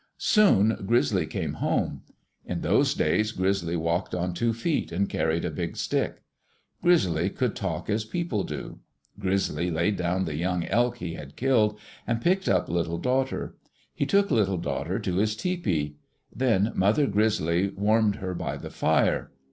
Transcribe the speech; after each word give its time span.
Soon 0.17 0.79
Grizzly 0.87 1.27
came 1.27 1.53
home. 1.53 2.01
In 2.43 2.61
those 2.61 2.95
days 2.95 3.31
Grizzly 3.31 3.75
walked 3.75 4.15
on 4.15 4.33
two 4.33 4.51
feet, 4.51 4.91
and 4.91 5.07
carried 5.07 5.45
a 5.45 5.51
big 5.51 5.77
stick. 5.77 6.23
Grizzly 6.81 7.29
could 7.29 7.55
talk 7.55 7.87
as 7.87 8.03
people 8.03 8.43
do. 8.43 8.79
Grizzly 9.19 9.69
laid 9.69 9.97
down 9.97 10.25
the 10.25 10.33
young 10.35 10.65
elk 10.65 10.97
he 10.97 11.13
had 11.13 11.35
killed 11.35 11.77
and 12.07 12.19
picked 12.19 12.49
up 12.49 12.67
Little 12.67 12.97
Daughter. 12.97 13.55
He 13.93 14.07
took 14.07 14.31
Little 14.31 14.57
Daughter 14.57 14.97
to 14.97 15.17
his 15.17 15.35
tepee. 15.35 15.97
Then 16.35 16.71
Mother 16.73 17.05
Grizzly 17.05 17.69
warmed 17.69 18.15
her 18.15 18.33
by 18.33 18.57
the 18.57 18.71
fire. 18.71 19.29